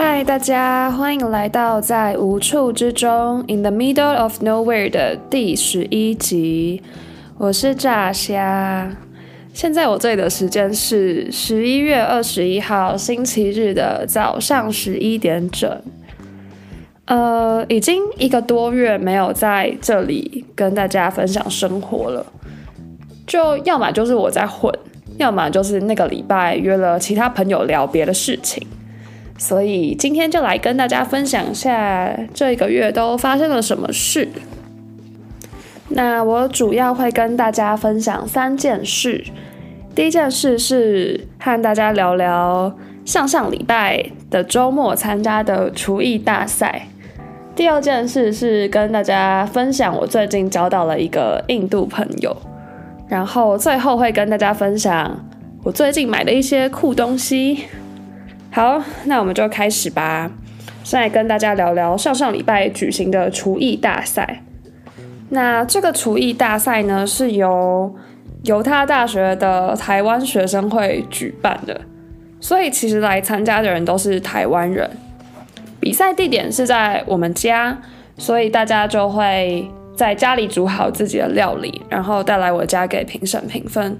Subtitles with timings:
[0.00, 6.80] 嗨，大家欢迎来到在无处之中 （In the Middle of Nowhere） 的第十一集。
[7.36, 8.96] 我是炸虾。
[9.52, 15.68] 现在我这里的时间是十一月二十一号星期日的早上十一点整。
[17.06, 22.24] 呃，已经一个多月没有在这里跟大家分享生活了，
[23.26, 24.72] 就要么就是我在混，
[25.16, 28.64] 要么就是那个礼拜约了其他朋友聊别的事情。
[29.38, 34.28] 所以今天就来跟大家分享一下这个月都发生了什么事。
[35.90, 39.24] 那我主要会跟大家分享三件事。
[39.94, 42.72] 第一件事是和大家聊聊
[43.04, 46.88] 上上礼拜的周末参加的厨艺大赛。
[47.54, 52.36] 第二件事是跟大家分享我最近交到了一个印度朋友。
[53.08, 55.24] 然后最后会跟大家分享
[55.62, 57.64] 我最近买的一些酷东西。
[58.58, 60.28] 好，那我们就开始吧。
[60.82, 64.42] 现在跟大家聊聊上上礼拜举行的厨艺大赛。
[65.28, 67.94] 那这个厨艺大赛呢，是由
[68.42, 71.80] 犹他大学的台湾学生会举办的，
[72.40, 74.90] 所以其实来参加的人都是台湾人。
[75.78, 77.80] 比赛地点是在我们家，
[78.16, 83.96] 所以大家就会在家里煮好自己的料理，然后带来我家给评审评分。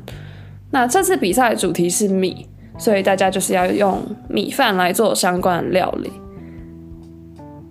[0.72, 2.48] 那这次比赛的主题是米。
[2.78, 6.10] 所以大家就是要用米饭来做相关的料理。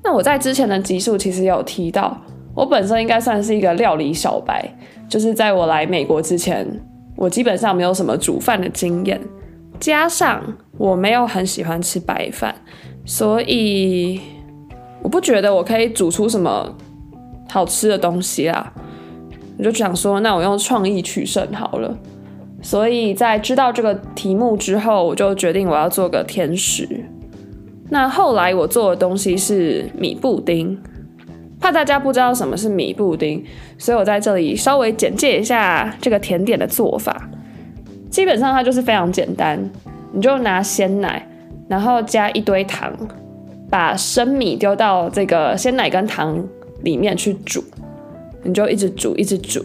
[0.03, 2.15] 那我在之前的集数其实有提到，
[2.53, 4.63] 我本身应该算是一个料理小白，
[5.09, 6.67] 就是在我来美国之前，
[7.15, 9.19] 我基本上没有什么煮饭的经验，
[9.79, 10.41] 加上
[10.77, 12.53] 我没有很喜欢吃白饭，
[13.05, 14.21] 所以
[15.01, 16.73] 我不觉得我可以煮出什么
[17.49, 18.73] 好吃的东西啦。
[19.57, 21.97] 我就想说，那我用创意取胜好了。
[22.61, 26.87] 所以在知道这个题目之后，我就决定我要做个甜食。
[27.89, 30.77] 那后来我做的东西是米布丁，
[31.59, 33.41] 怕大家不知道什么是米布丁，
[33.77, 37.29] 所以我在这里稍微简介一下这个甜点的做法。
[38.09, 39.57] 基本上它就是非常简单，
[40.11, 41.25] 你就拿鲜奶，
[41.69, 42.91] 然后加一堆糖，
[43.69, 46.43] 把生米丢到这个鲜奶跟糖
[46.81, 47.63] 里面去煮，
[48.43, 49.63] 你就一直煮，一直煮，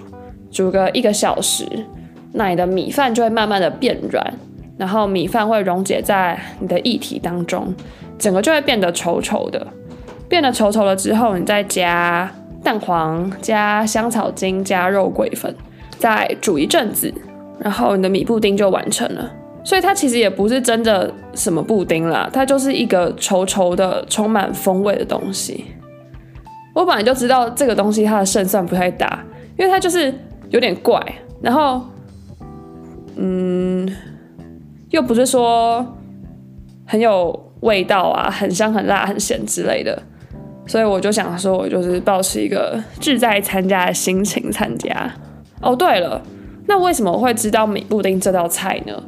[0.51, 1.67] 煮个一个小时。
[2.33, 4.35] 那你的米饭就会慢慢的变软，
[4.79, 7.75] 然后米饭会溶解在你的液体当中，
[8.19, 9.67] 整个就会变得稠稠的。
[10.29, 12.33] 变得稠稠了之后，你再加
[12.65, 15.55] 蛋黄、加香草精、加肉桂粉，
[15.99, 17.13] 再煮一阵子，
[17.59, 19.31] 然后你的米布丁就完成了。
[19.63, 25.67] 所以它其实也不是真的什么布丁啦，它就是一个稠稠的、充满风味的东西。
[26.75, 29.23] 我本来就知道这个东西它的胜算不太大，
[29.59, 30.15] 因为它就是
[30.49, 30.99] 有点怪，
[31.43, 31.83] 然后。
[33.17, 33.89] 嗯，
[34.91, 35.97] 又不是说
[36.87, 40.03] 很有味道啊，很香、很辣、很咸之类的，
[40.67, 45.13] 所以我就想说，我就是保持一个志在参加的心情参加。
[45.61, 46.21] 哦，对了，
[46.67, 49.03] 那为什么会知道米布丁这道菜呢？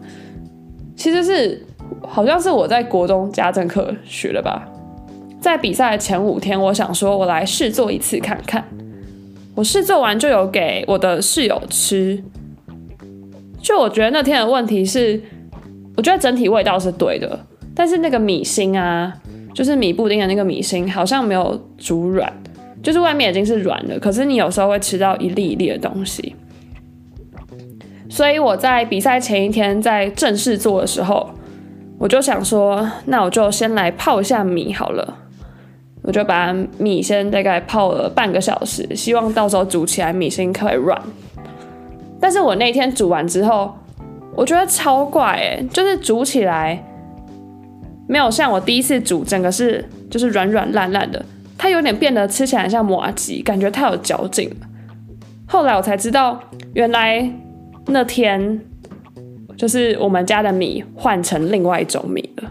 [0.97, 1.67] 其实是
[2.07, 4.69] 好像是我在国中家政课学的吧。
[5.41, 8.65] 在比赛的前五天，我想说我来试做一次看看。
[9.55, 12.23] 我试做完就有给我的室友吃。
[13.65, 15.19] 就我觉得那天的问题是，
[15.97, 19.11] 我觉得整体味道是对的，但是那个米心啊，
[19.55, 22.31] 就是米布丁的那个米心，好像没有煮软，
[22.83, 26.37] 就是外面已经是软的，可是你有时候会吃到一粒一粒的东西。
[28.11, 31.31] 所以我在比赛前一天在正式做的时候，
[31.99, 35.17] 我就想说，那我就先来泡一下米好了，
[36.03, 41.01] 我就把米先大概泡了半个小时，希望到时候煮起来米心可以软。
[42.21, 43.75] 但是我那天煮完之后，
[44.35, 46.83] 我觉得超怪哎，就是煮起来
[48.09, 51.25] 没有像我第一次煮，整个是就是软软烂烂的，
[51.57, 54.57] 它有点变得吃起来像麻糬，感觉太有嚼劲了。
[55.47, 56.41] 后来我才知道，
[56.73, 57.31] 原来
[57.87, 58.61] 那天
[59.57, 62.51] 就是我们家的米换成另外一种米了，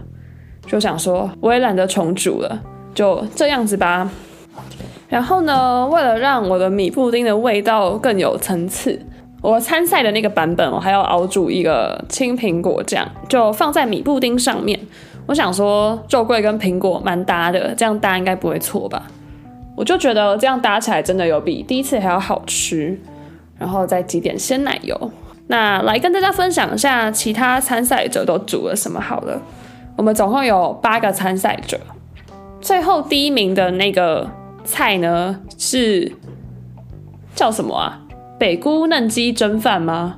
[0.66, 2.62] 就想说我也懒得重煮了，
[2.94, 4.08] 就这样子吧。
[5.08, 8.98] 然后呢，为了让我的米布丁的味道更有层次。
[9.44, 14.80] 我参赛的那个版本，我还要熬煮一个青苹果酱，就放在米布丁上面。
[15.26, 19.02] 我想说，肉桂跟苹果蛮搭的，这样搭应该不会错吧？
[19.76, 22.98] 我就觉得这样搭起来真的有比第一次还要好吃。
[23.58, 25.10] 然后再挤点鲜奶油。
[25.48, 29.40] 那来跟大家分享一下其他参赛者都煮了什么好了。
[29.94, 31.78] 我们总共有八个参赛者，
[32.62, 34.26] 最后第一名的那个
[34.64, 36.10] 菜呢是
[37.34, 38.00] 叫什么啊？
[38.38, 40.16] 北菇嫩鸡蒸饭吗？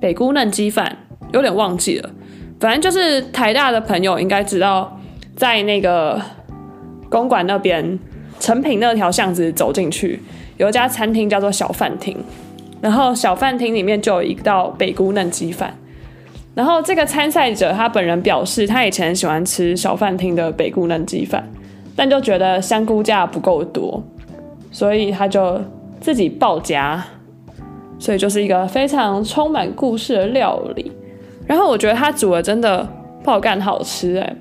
[0.00, 0.96] 北菇嫩鸡饭
[1.32, 2.10] 有点忘记了，
[2.58, 4.98] 反正就是台大的朋友应该知道
[5.36, 6.20] 在那个
[7.08, 7.98] 公馆那边
[8.38, 10.20] 诚品那条巷子走进去，
[10.58, 12.16] 有一家餐厅叫做小饭厅，
[12.80, 15.74] 然后小饭厅里面就有一道北菇嫩鸡饭。
[16.54, 21.48] 然后这个参赛者他本人表示，他以前喜欢吃小饭厅的北菇嫩鸡饭，
[21.94, 24.02] 但就觉得香菇价不够多，
[24.70, 25.60] 所以他就
[26.00, 27.02] 自己报加，
[28.00, 30.90] 所以就是一个非常充满故事的料理。
[31.46, 32.84] 然后我觉得他煮的真的
[33.22, 34.36] 爆干好吃哎，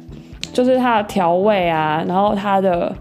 [0.54, 2.96] 就是它的调味啊，然后它的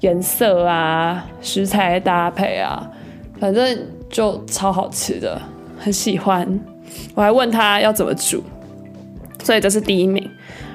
[0.00, 2.90] 颜色啊，食材搭配啊，
[3.38, 3.78] 反正
[4.08, 5.40] 就超好吃的，
[5.78, 6.60] 很喜欢。
[7.14, 8.42] 我还问他要怎么煮，
[9.42, 10.28] 所以这是第一名。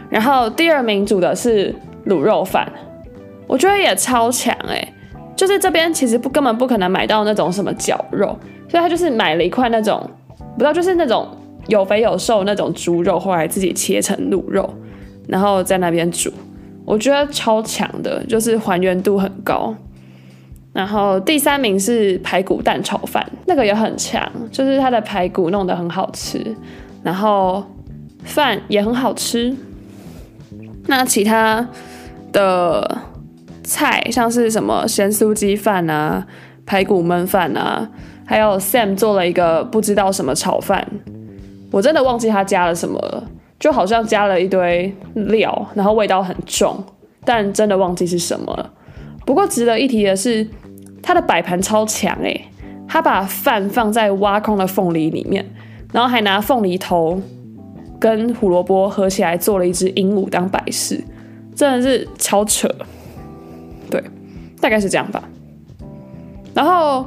[0.09, 1.73] 然后第二名煮的是
[2.05, 2.71] 卤肉饭，
[3.47, 4.93] 我觉得也超强欸，
[5.37, 8.37] 就是这边其实不根本不可能买到那种什么绞肉，
[8.67, 11.29] 所以他就是买了一块那种，不知道就是那种
[11.67, 14.67] 有肥有瘦那种猪肉，后来自己切成卤肉，
[15.27, 16.29] 然后在那边煮，
[16.83, 19.73] 我觉得超强的，就是还原度很高。
[20.73, 26.55] 然后第三名是排骨蛋炒饭，那个也很强，就是它的排骨弄得很好吃，
[27.01, 27.63] 然后
[28.23, 29.55] 饭也很好吃。
[30.85, 31.67] 那其他
[32.31, 32.97] 的
[33.67, 36.25] 菜像是什么咸酥鸡饭啊、
[36.65, 37.89] 排骨焖饭啊，
[38.25, 40.87] 还有 Sam 做了一个不知道什么炒饭，
[41.71, 43.23] 我真的忘记他加了什么了，
[43.59, 46.81] 就好像加了一堆料，然后味道很重，
[47.25, 48.71] 但真的忘记是什么了。
[49.25, 50.47] 不过值得一提的是。
[50.99, 52.49] 它的摆盘超强诶，
[52.85, 55.45] 他把饭放在挖空的凤梨里面，
[55.93, 57.21] 然后还拿凤梨头
[57.97, 61.01] 跟胡萝卜合起来做了一只鹦鹉当摆饰，
[61.55, 62.67] 真的是超扯。
[63.89, 64.03] 对，
[64.61, 65.23] 大概是这样吧。
[66.53, 67.05] 然后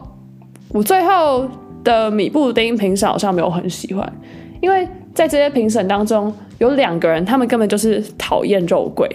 [0.68, 1.48] 我最后
[1.82, 4.12] 的米布丁评审好像没有很喜欢，
[4.60, 9.08] 因为在这些评审当中有两个人，他们根本就是讨厌肉桂。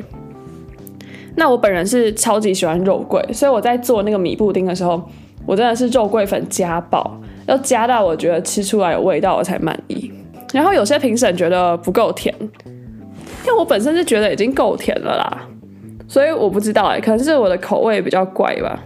[1.37, 5.01] 那我本人是超级喜欢肉桂，所以我在做那个米布丁的时候，
[5.45, 10.11] 我真的是肉桂粉加爆，要加到我觉得吃出来有味道我才满意。
[10.53, 15.47] 然后有些评审觉得不够甜，因为我本身是觉得已经够甜了啦，
[16.07, 18.83] 所以我不知道哎、可能是我的口味比较怪吧。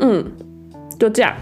[0.00, 0.24] 嗯，
[0.98, 1.32] 就这样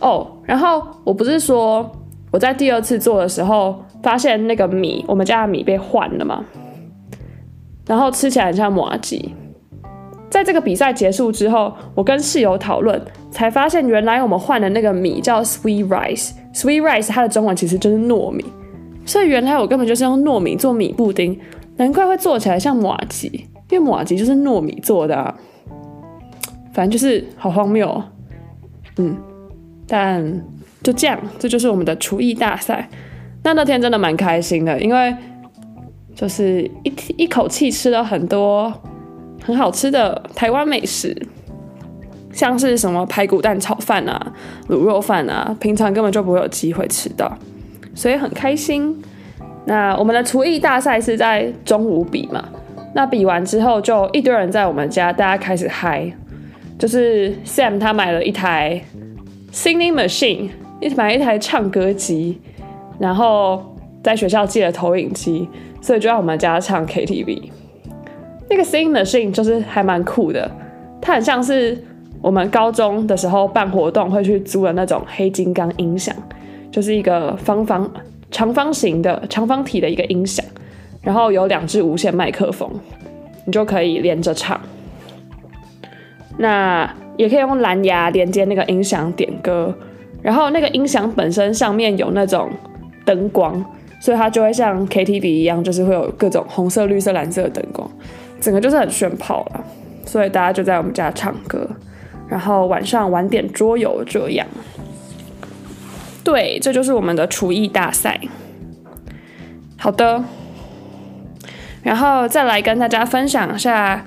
[0.00, 0.26] 哦。
[0.44, 1.90] 然后我不是说
[2.30, 6.44] 我在第二次做的时候发现那个米，我们家的米被换了吗？
[7.86, 9.34] 然后吃起来很像麻吉。
[10.28, 13.00] 在这个比赛结束之后，我跟室友讨论，
[13.32, 16.30] 才发现原来我们换的那个米叫 sweet rice。
[16.54, 18.44] sweet rice 它的中文其实就是糯米，
[19.04, 21.36] 所以原来我根本就是用糯米做米布丁，
[21.76, 25.34] 难怪会做起来像麻吉，因为麻糬就是糯米做的啊。
[26.72, 28.02] 反正就是好荒谬，
[28.96, 29.16] 嗯，
[29.86, 30.42] 但
[30.82, 32.88] 就这样，这就是我们的厨艺大赛。
[33.42, 35.14] 那那天真的蛮开心的，因为。
[36.12, 38.70] 就是一一口气吃了很多
[39.42, 41.16] 很好吃的台湾美食，
[42.30, 44.32] 像是什么排骨蛋炒饭啊、
[44.68, 47.32] 卤肉饭啊，平常根本就不会有机会吃到，
[47.94, 49.02] 所以很开心。
[49.64, 52.44] 那我们的厨艺大赛是在中午比嘛？
[52.94, 56.10] 那比完之后，就一堆人在我们家，大家开始嗨。
[56.78, 58.82] 就是 Sam 他买了一台
[59.52, 60.48] Singing Machine，
[60.80, 62.40] 一买一台唱歌机，
[62.98, 65.46] 然后在学校借了投影机。
[65.82, 67.50] 所以就在我们家唱 KTV，
[68.50, 70.50] 那个 Sing Machine 就是还蛮酷的，
[71.00, 71.82] 它很像是
[72.20, 76.14] 我们高中的时候办活动会去租的那种黑金刚音响，
[76.70, 77.90] 就是一个方方
[78.30, 80.44] 长方形的长方体的一个音响，
[81.02, 82.70] 然后有两只无线麦克风，
[83.44, 84.60] 你就可以连着唱。
[86.38, 89.74] 那也可以用蓝牙连接那个音响点歌，
[90.22, 92.50] 然后那个音响本身上面有那种
[93.04, 93.64] 灯光。
[94.02, 97.86] 所以它就会像 KTV 一样，就是会有各种红色、绿色、蓝色的灯光，
[98.40, 99.62] 整个就是很炫炮了。
[100.06, 101.68] 所以大家就在我们家唱歌，
[102.26, 104.46] 然后晚上玩点桌游这样。
[106.24, 108.18] 对，这就是我们的厨艺大赛。
[109.76, 110.24] 好的，
[111.82, 114.04] 然后再来跟大家分享一下，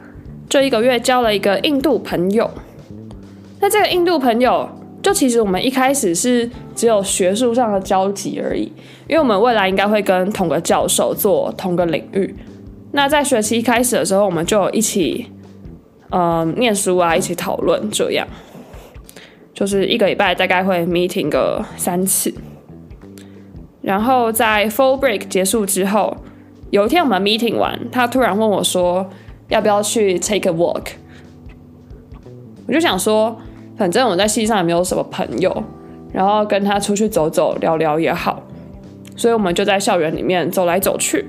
[0.47, 2.49] 这一个月交了一个印度朋友。
[3.59, 4.69] 那这个印度朋友，
[5.01, 8.71] 就其实我们一开始是只有学术上的交集而已。
[9.07, 12.33] 因为我们未来应该会跟同个教授做同个领域，
[12.93, 15.27] 那在学期一开始的时候，我们就一起，
[16.09, 18.25] 呃，念书啊，一起讨论，这样，
[19.53, 22.33] 就是一个礼拜大概会 meeting 个三次，
[23.81, 26.15] 然后在 full break 结束之后，
[26.73, 29.07] 有一天我们 meeting 完，他突然问我说，
[29.47, 30.81] 要不要去 take a walk？
[32.65, 33.37] 我就想说，
[33.77, 35.63] 反正我在系上也没有什么朋友，
[36.11, 38.41] 然后跟他出去走走聊聊也好。
[39.15, 41.23] 所以我们就在校园里面走来走去。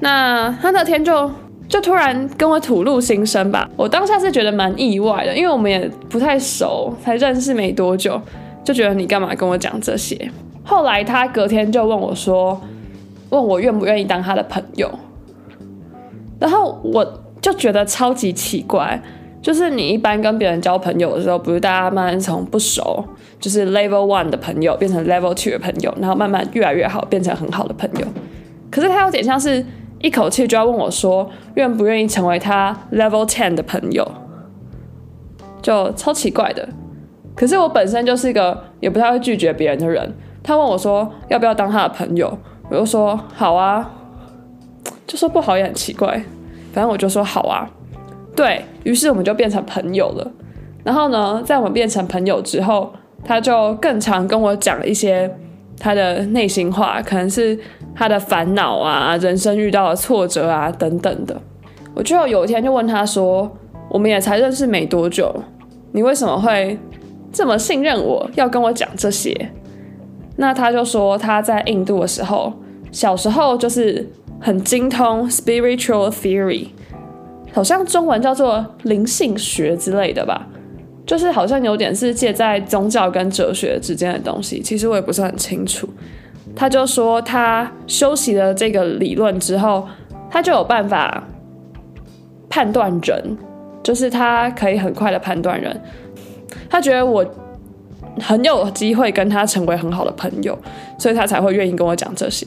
[0.00, 1.30] 那他那天就
[1.68, 8.20] 就突然跟我吐露心声吧，我当下是觉得蛮意外的，因为我们也不太熟，才认识没多久，
[8.64, 10.28] 就觉得你干嘛跟我讲这些？
[10.64, 12.60] 后来他隔天就问我说，
[13.30, 14.90] 问我愿不愿意当他的朋友，
[16.38, 17.04] 然后我
[17.40, 19.00] 就觉得超级奇怪，
[19.40, 23.04] 就是你一般跟别人交朋友的时候，不是大家慢慢从不熟，
[23.38, 28.06] 就是 level one 的朋友变成 level two 的朋友，然后慢慢越来越好，变成很好的朋友。
[28.70, 29.64] 可是他有点像是
[30.00, 34.06] 一口气就要问我说，愿不愿意成为他 level ten 的朋友，
[35.62, 36.68] 就超奇怪的。
[37.36, 42.36] 可是我本身就是一个也不太会拒绝别人的人，他问我说要不要当他的朋友。
[42.70, 43.90] 我就说好啊，
[45.06, 46.14] 就说不好也很奇怪，
[46.72, 47.68] 反正我就说好啊。
[48.36, 50.32] 对，于是我们就变成朋友了。
[50.84, 52.92] 然后呢，在我们变成朋友之后，
[53.24, 55.30] 他就更常跟我讲一些
[55.78, 57.58] 他的内心话，可能是
[57.94, 61.36] 他的烦恼啊、人生遇到的挫折啊等等的。
[61.92, 63.50] 我就有一天就问他说
[63.90, 65.34] ：“我们也才认识没多久，
[65.90, 66.78] 你为什么会
[67.32, 69.50] 这么信任我，要跟我讲这些？”
[70.40, 72.50] 那他就说他在印度的时候，
[72.90, 74.08] 小时候就是
[74.40, 76.68] 很精通 spiritual theory，
[77.52, 80.46] 好像中文叫做灵性学之类的吧，
[81.04, 84.62] 就是好像有点是介在宗教跟哲学之间的东西。
[84.62, 85.86] 其实我也不是很清楚。
[86.56, 89.86] 他就说他修习了这个理论之后，
[90.30, 91.22] 他就有办法
[92.48, 93.36] 判断人，
[93.82, 95.78] 就是他可以很快的判断人。
[96.70, 97.22] 他觉得我。
[98.18, 100.58] 很有机会跟他成为很好的朋友，
[100.98, 102.46] 所以他才会愿意跟我讲这些。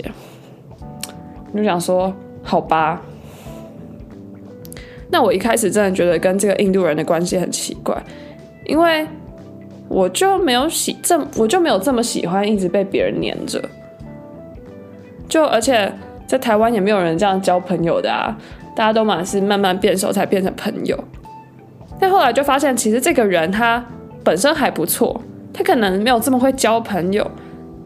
[1.51, 3.01] 我就想说，好吧。
[5.09, 7.95] 那我一开始真的觉得跟这个印度人的关系很奇怪，
[8.65, 9.07] 因为
[9.87, 13.61] 我就没有喜这，我就没有这么喜欢一直被别人黏着。
[15.29, 15.91] 就而且
[16.25, 18.35] 在台湾也没有人这样交朋友的啊，
[18.75, 21.01] 大家都嘛是慢慢变熟才变成朋友。
[21.99, 23.85] 但后来就发现，其实这个人他
[24.23, 25.21] 本身还不错。
[25.53, 27.29] 他可能没有这么会交朋友，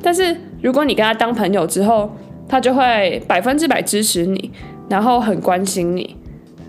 [0.01, 2.09] 但是如果你跟他当朋友之后，
[2.47, 4.49] 他就会百分之百支持你，
[4.89, 6.15] 然后很关心你。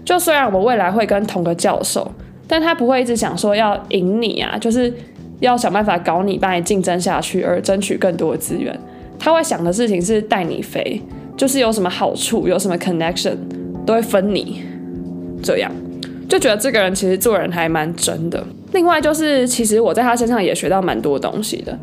[0.05, 2.11] 就虽然我们未来会跟同个教授，
[2.47, 4.93] 但他不会一直想说要赢你啊，就是
[5.41, 8.77] 要想办法搞你，把你竞争下去，而争取更多的资源。
[9.19, 11.01] 他会想的事情是带你飞，
[11.37, 13.37] 就是有什么好处，有什么 connection
[13.87, 14.63] 都会分你。
[15.43, 15.71] 这样
[16.29, 18.45] 就觉得这个人其实做人还蛮真的。
[18.79, 21.77] 另外就是，其实我在他身上也学到蛮多东西的，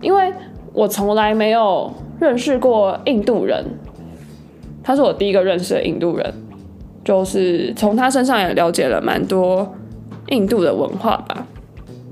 [0.00, 0.32] 因为
[0.72, 3.62] 我从来没有认识过印度人，
[4.82, 6.32] 他是我第一个认识的印度人，
[7.04, 9.74] 就是从他身上也了解了蛮多
[10.28, 11.46] 印度的文化吧。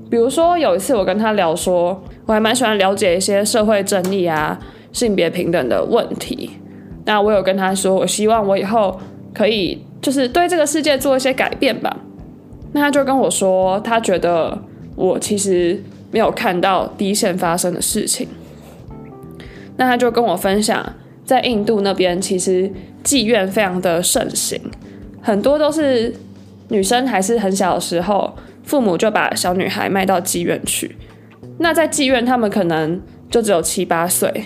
[0.07, 4.59] 比如说有一次我跟他聊说，我还蛮喜欢了解一些社会正义啊、
[4.93, 6.51] 性别平等的问题。
[7.05, 8.99] 那我有跟他说，我希望我以后
[9.33, 11.97] 可以就是对这个世界做一些改变吧。
[12.73, 14.57] 那他就跟我说，他觉得
[14.95, 15.81] 我其实
[16.11, 18.27] 没有看到第一线发生的事情。
[19.77, 20.93] 那他就跟我分享，
[21.23, 22.71] 在印度那边其实
[23.03, 24.59] 妓院非常的盛行，
[25.21, 26.13] 很多都是
[26.69, 30.95] 女生还是很小的时候，父母就把小女孩卖到妓院去。
[31.59, 34.43] 那在妓院，他们可能就只有七八岁。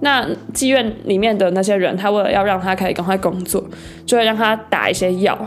[0.00, 3.64] 那妓院里面的那些人，他为了要让他可以赶快工作，
[4.04, 5.38] 就会让他打一些药。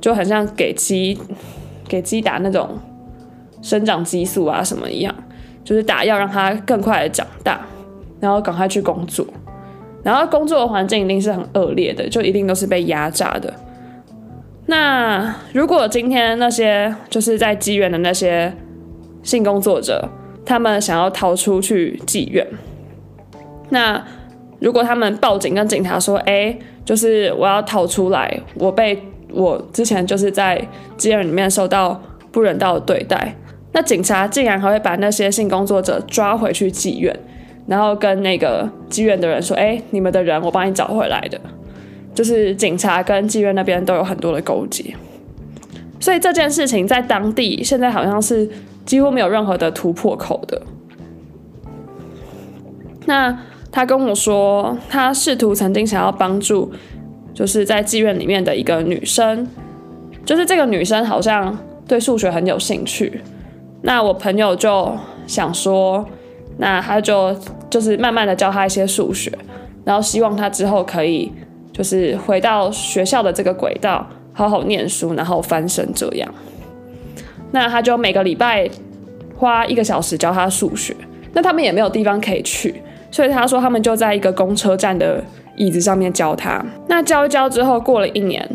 [0.00, 1.18] 就很像给鸡
[1.88, 2.78] 给鸡打那种
[3.60, 5.14] 生长激素啊什么一样，
[5.64, 7.60] 就是打药让它更快的长大，
[8.20, 9.26] 然后赶快去工作，
[10.04, 13.52] 然后工作的环境一定是很恶劣的，就一定都是被压榨的。
[14.66, 18.52] 那如果今天那些就是在妓院的那些
[19.22, 20.08] 性工作者，
[20.44, 22.46] 他们想要逃出去妓院，
[23.70, 24.04] 那
[24.60, 29.02] 如果他们报警跟警察说，哎，就是我要逃出来，我被。
[29.32, 30.60] 我之前就是在
[30.96, 33.34] 妓院里面受到不人道的对待，
[33.72, 37.14] 那警察竟然还会把那些性工作者抓回去妓院，
[37.66, 41.40] 然后跟那个妓院的人说：“哎，你们的人我帮你找回来的。”
[42.14, 44.94] 就是警察跟妓院那边都有很多的勾结，
[46.00, 48.48] 所以这件事情在当地现在好像是
[48.84, 50.60] 几乎没有任何的突破口的。
[53.06, 53.38] 那
[53.70, 56.72] 他跟我说，他试图曾经想要帮助。
[57.38, 59.46] 就是在妓院里面的一个女生，
[60.24, 63.20] 就是这个女生好像对数学很有兴趣。
[63.82, 64.92] 那我朋友就
[65.24, 66.04] 想说，
[66.56, 67.32] 那他就
[67.70, 69.30] 就是慢慢的教她一些数学，
[69.84, 71.30] 然后希望她之后可以
[71.72, 76.28] 就是回到学校的这个轨道，好好念书，然后翻身这样。
[77.52, 78.68] 那他就每个礼拜
[79.36, 80.92] 花一个小时教她数学。
[81.34, 85.22] 那他们也没有地方可以去，所以他说他们就在一个公车站的。
[85.58, 86.64] 椅子上面教他。
[86.86, 88.48] 那教一教之后，过了一年，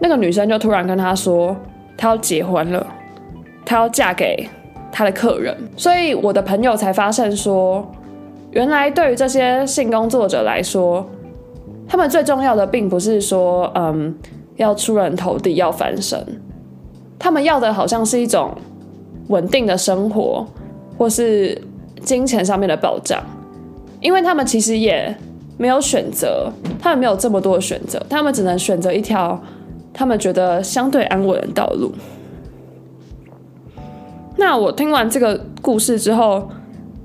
[0.00, 1.56] 那个女生就突然跟他说，
[1.96, 2.84] 她要结婚了，
[3.64, 4.48] 她要嫁给
[4.90, 5.56] 她的客人。
[5.76, 7.86] 所以我的朋友才发现说，
[8.50, 11.06] 原来对于这些性工作者来说，
[11.86, 14.14] 他们最重要的并不是说，嗯，
[14.56, 16.18] 要出人头地，要翻身，
[17.18, 18.52] 他们要的好像是一种
[19.28, 20.46] 稳定的生活，
[20.96, 21.60] 或是
[22.00, 23.22] 金钱上面的保障，
[24.00, 25.14] 因为他们其实也
[25.58, 26.50] 没有选择，
[26.80, 29.38] 他们没有这么多的选择，他们只能选择一条
[29.92, 31.92] 他们觉得相对安稳的道路。
[34.36, 36.48] 那我听完这个故事之后，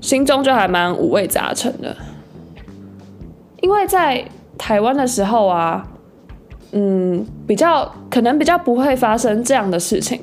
[0.00, 1.94] 心中就还蛮五味杂陈的，
[3.60, 4.24] 因为在
[4.56, 5.86] 台湾的时候啊，
[6.72, 10.20] 嗯，比较可能比较不会发生这样的事情。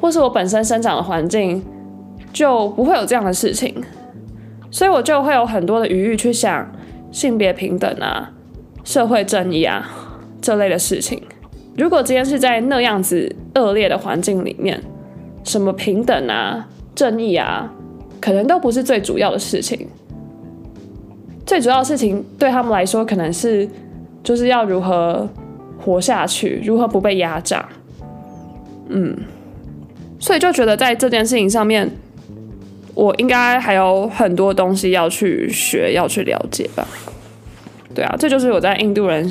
[0.00, 1.64] 或是我本身生长的环境
[2.32, 3.72] 就不会有这样的事情，
[4.68, 6.68] 所以我就会有很多的余裕去想
[7.12, 8.32] 性别平等啊、
[8.82, 9.88] 社会正义啊
[10.40, 11.22] 这类的事情。
[11.76, 14.82] 如果今天是在那样子恶劣的环境里面，
[15.44, 17.72] 什么平等啊、正义啊，
[18.20, 19.86] 可能都不是最主要的事情。
[21.46, 23.68] 最主要的事情对他们来说，可能是
[24.22, 25.28] 就是要如何
[25.78, 27.68] 活下去，如何不被压榨。
[28.88, 29.16] 嗯。
[30.18, 31.90] 所以就觉得在这件事情上面，
[32.94, 36.86] 我应该还有很多东西要去学，要去了解吧。
[37.94, 39.30] 对啊，这就是我在印度人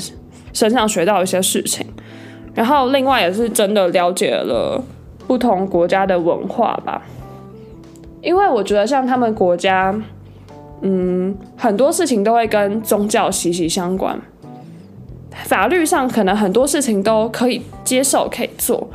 [0.53, 1.85] 身上学到一些事情。
[2.53, 4.83] 然后另外也是真的了解了
[5.25, 7.01] 不同国家的文化吧。
[8.21, 9.95] 因为我觉得像他们国家，
[10.81, 14.19] 嗯，很多事情都会跟宗教息息相关。
[15.45, 18.87] 法律上可能很多事情都可以接受，可以做。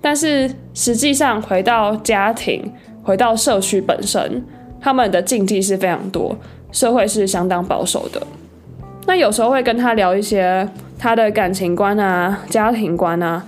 [0.00, 4.44] 但是实际上，回到家庭，回到社区本身，
[4.80, 6.36] 他们的禁忌是非常多，
[6.70, 8.22] 社会是相当保守的。
[9.06, 10.68] 那有时候会跟他聊一些
[10.98, 13.44] 他的感情观啊、家庭观啊，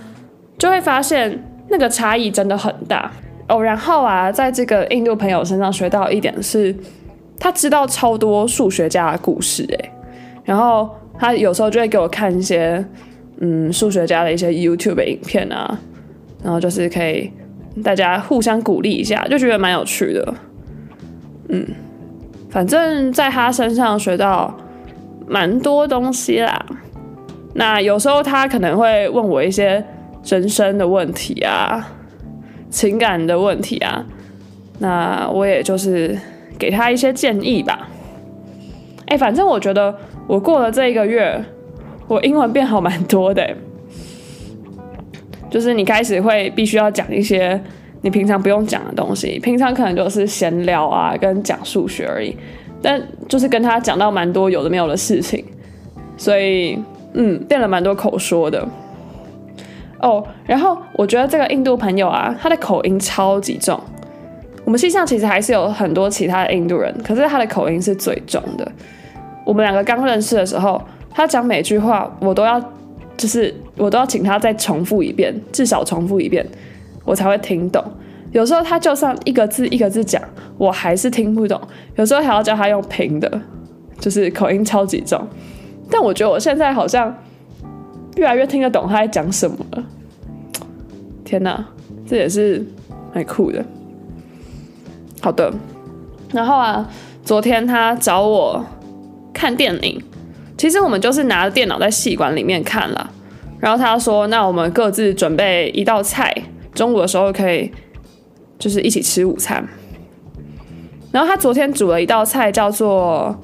[0.57, 3.09] 就会发现那个差异真的很大
[3.47, 3.63] 哦。
[3.63, 6.75] 然后啊，在这个印度朋友身上学到一点是，
[7.39, 9.91] 他知道超多数学家的故事诶。
[10.43, 12.85] 然后他有时候就会给我看一些
[13.39, 15.79] 嗯数学家的一些 YouTube 影片啊。
[16.43, 17.31] 然后就是可以
[17.83, 20.33] 大家互相鼓励一下，就觉得蛮有趣的。
[21.49, 21.65] 嗯，
[22.49, 24.55] 反正在他身上学到
[25.27, 26.65] 蛮多东西啦。
[27.53, 29.83] 那有时候他可能会问我一些
[30.23, 31.87] 人生的问题啊，
[32.69, 34.05] 情感的问题啊，
[34.79, 36.17] 那我也就是
[36.57, 37.87] 给他一些建议吧。
[39.07, 39.95] 哎，反正我觉得
[40.27, 41.43] 我过了这一个月，
[42.07, 43.55] 我英文变好蛮多的。
[45.49, 47.59] 就是你开始会必须要讲一些
[48.01, 52.35] 你平常不用讲的东西，平常可能就是闲聊啊，跟讲数学而已，
[52.81, 55.43] 但就是跟他讲到蛮多有的没有的事情，
[56.17, 56.77] 所以
[57.13, 58.67] 嗯，变了蛮多口说的。
[60.01, 63.79] 哦，然后我觉得这个印度朋友啊，他的口音超级重。
[64.65, 68.71] 我们系上其实还是有很多其他的印度人，可是他的口音是最重的。
[69.43, 70.81] 我们两个刚认识的时候，
[71.11, 72.61] 他讲每句话我都要。
[73.17, 76.45] 就是我都要请他再重复一遍，至少重复一遍，
[77.03, 77.83] 我才会听懂。
[78.31, 80.21] 有时候他就算一个字一个字讲，
[80.57, 81.59] 我还是听不懂。
[81.95, 83.41] 有时候还要叫他用拼的，
[83.99, 85.25] 就是口音超级重。
[85.89, 87.15] 但我觉得我现在好像
[88.17, 89.83] 越来越听得懂他在讲什么了。
[91.23, 91.65] 天哪，
[92.05, 92.65] 这也是
[93.13, 93.63] 很酷的。
[95.21, 95.53] 好的，
[96.33, 96.89] 然后啊，
[97.23, 98.65] 昨天他找我
[99.33, 100.01] 看电影。
[100.57, 103.11] 其实我们就是拿着电脑在戏馆里面看了，
[103.59, 106.33] 然后他说：“那我们各自准备一道菜，
[106.73, 107.71] 中午的时候可以
[108.57, 109.67] 就是一起吃午餐。”
[111.11, 113.37] 然后他昨天煮了一道菜，叫做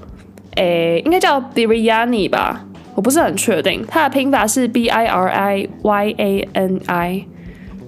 [0.55, 3.85] 诶，应该叫 Biryani 吧，我不是很确定。
[3.87, 7.25] 它的拼法是 B I R I Y A N I，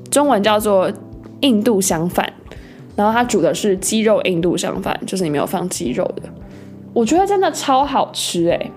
[0.09, 0.91] 中文叫做
[1.41, 2.31] 印度香饭。
[2.95, 6.23] 然后他煮的是鸡肉印度香饭，就是里面有放鸡肉的，
[6.93, 8.71] 我觉得真的超好吃诶。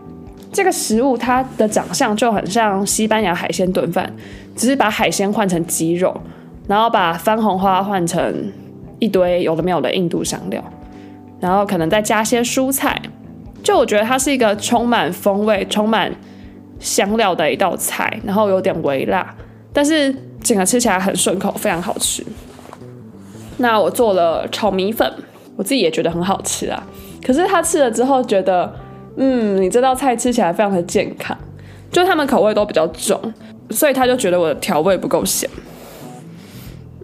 [0.56, 4.10] 这个食物它的长相就很像西班牙海鲜炖饭，
[4.56, 6.18] 只是把海鲜换成鸡肉，
[6.66, 8.50] 然后把番红花换成
[8.98, 10.64] 一堆有的没有的印度香料，
[11.40, 12.98] 然后可能再加些蔬菜。
[13.62, 16.10] 就我觉得它是一个充满风味、充满
[16.80, 19.34] 香料的一道菜，然后有点微辣，
[19.74, 20.10] 但是
[20.42, 22.24] 整个吃起来很顺口，非常好吃。
[23.58, 25.12] 那我做了炒米粉，
[25.54, 26.82] 我自己也觉得很好吃啊。
[27.22, 28.74] 可是他吃了之后觉得。
[29.16, 31.36] 嗯，你这道菜吃起来非常的健康，
[31.90, 33.20] 就他们口味都比较重，
[33.70, 35.48] 所以他就觉得我的调味不够咸。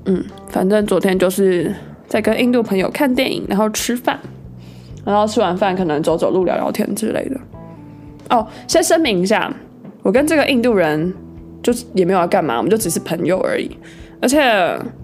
[0.04, 1.74] 嗯，反正昨天就是
[2.06, 4.18] 在跟印度朋友看电影，然后吃饭，
[5.04, 7.40] 然后吃完饭可能走走路、聊聊天之类的。
[8.30, 9.52] 哦，先声明一下，
[10.02, 11.12] 我跟这个印度人
[11.62, 13.70] 就是也没有要干嘛，我们就只是朋友而已。
[14.20, 14.40] 而且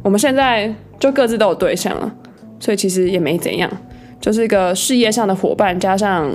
[0.02, 2.12] 我们现在就各自都有对象了，
[2.60, 3.70] 所以其实也没怎样，
[4.20, 6.30] 就是一个事业上的伙伴加上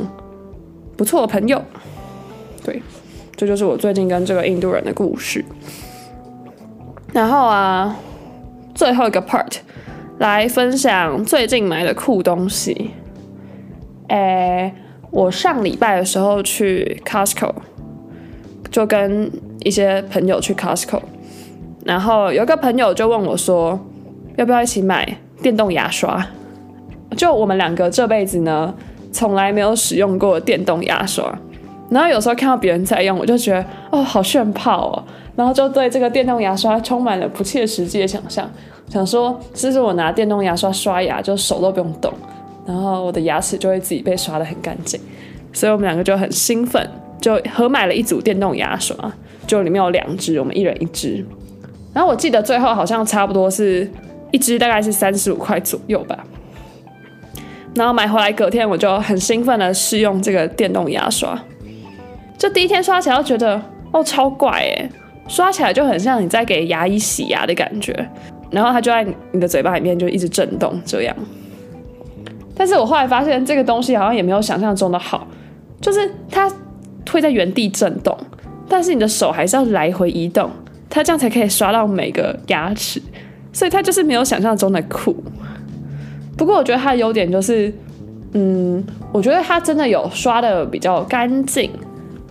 [0.98, 1.62] 不错的朋友。
[2.64, 2.82] 对，
[3.36, 5.44] 这就是我最近跟这个印度人的故事。
[7.12, 7.96] 然后啊，
[8.74, 9.58] 最后一个 part
[10.20, 12.92] 来分享最近买的酷东西。
[14.08, 14.74] 诶。
[15.16, 17.54] 我上礼拜的时候去 Costco，
[18.72, 21.00] 就跟一些朋友去 Costco，
[21.86, 23.80] 然后有个朋友就问我说，
[24.38, 26.26] 要不要一起买电动牙刷？
[27.16, 28.74] 就我们两个这辈子呢，
[29.14, 31.24] 从来没有使用过电动牙刷，
[31.90, 35.04] 然后有时候看到别人在用，我就觉得哦，好炫炮哦，
[35.36, 38.50] 然后就对这个电动牙刷充满了不切实际的想象，
[38.90, 42.12] 想说，其实我拿电动牙刷刷牙，就手都不用动。
[42.66, 45.00] 然后我的牙齿就会自己被刷得很干净，
[45.52, 46.90] 所以我们两个就很兴奋，
[47.22, 48.96] 就合买了一组电动牙刷，
[49.46, 51.24] 就里面有两支，我们一人一支。
[51.94, 53.88] 然后我记得最后好像差不多是
[54.32, 56.18] 一支大概是三十五块左右吧。
[57.76, 61.38] 然后买回来隔天我就很兴奋的试用这个电动牙刷，
[62.38, 63.60] 就第一天刷起来就觉得
[63.92, 64.90] 哦超怪哎，
[65.28, 67.94] 刷起来就很像你在给牙医洗牙的感觉，
[68.52, 71.16] 然后它就在你的嘴巴里面就一直震动这样。
[72.56, 75.28] 但是我后来发现这个东西好像也没有想象中的好，
[75.82, 76.48] 就是它
[77.10, 78.16] 会在原地震动，
[78.70, 80.52] 但是你的手还是要来回移动，
[80.88, 83.02] 它这样才可以刷到每个牙齿，
[83.52, 85.16] 所以它就是没有想象中的酷。
[86.38, 87.74] 不过我觉得它的优点就是，
[88.34, 91.72] 嗯，我觉得它真的有刷的比较干净，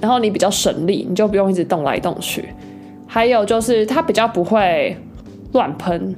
[0.01, 2.49] 然后你比较省力，你就不用一直动来动去。
[3.07, 4.97] 还有就是它比较不会
[5.53, 6.15] 乱喷，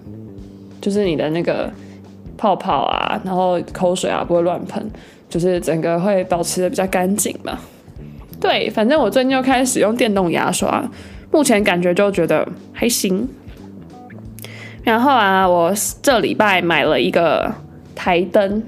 [0.81, 1.71] 就是你的那个。
[2.37, 4.85] 泡泡啊，然后口水啊不会乱喷，
[5.31, 7.57] 就是整个会保持的比较干净嘛。
[8.41, 10.85] 对，反正我最近又开始用电动牙刷，
[11.31, 13.27] 目前感觉就觉得还行。
[14.83, 17.51] 然后啊，我这礼拜买了一个
[17.95, 18.63] 台灯，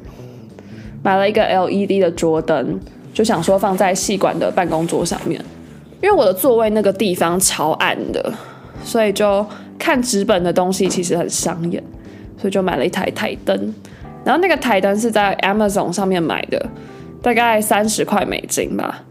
[1.02, 2.80] 买了一个 LED 的桌灯，
[3.12, 5.40] 就想说放在细管的办公桌上面，
[6.02, 8.32] 因为我的座位那个地方超暗的，
[8.84, 9.44] 所以就
[9.78, 11.82] 看纸本的东西其实很伤眼。
[12.38, 13.74] 所以就买了一台台灯，
[14.22, 16.66] 然后那个台灯是在 Amazon 上面买的，
[17.22, 19.02] 大概三十块美金吧。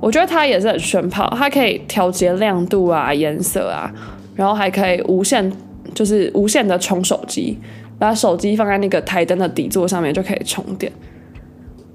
[0.00, 3.92] 我觉得它也是很炫炮，它可以调节亮度啊、颜色啊，
[4.34, 5.52] 然后还可以无线，
[5.94, 7.58] 就是无线的充手机，
[7.98, 10.90] 把手机放在那个台灯的底座上面就可以充电。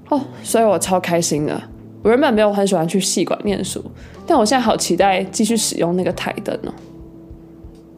[0.08, 1.60] 哦，所以我超开心的。
[2.02, 3.84] 我原本没有很喜欢去戏馆念书，
[4.26, 6.72] 但我现在好期待继续使用那个台灯哦。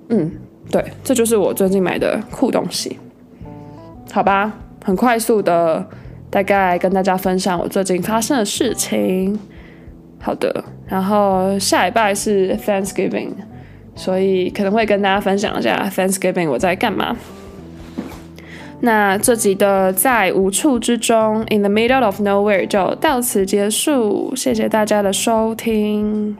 [0.09, 0.33] 嗯。
[0.71, 2.99] 对，这就是我最近买的酷东西，
[4.11, 4.51] 好吧，
[4.83, 5.87] 很快速的
[6.31, 9.39] 大概跟大家分享我最近发生的事情。
[10.19, 13.33] 好的，然后下礼拜是 Thanksgiving，
[13.95, 17.15] 所以可能会跟大家分享一下 Thanksgiving 我在干嘛。
[18.85, 26.37] 那这集的在无处之中 In the Middle of Nowhere 就到此结束，谢谢大家的收听。